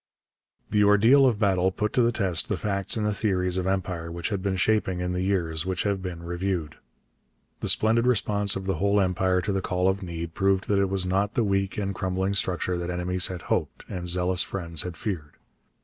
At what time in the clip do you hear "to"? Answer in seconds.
1.93-2.01, 9.41-9.51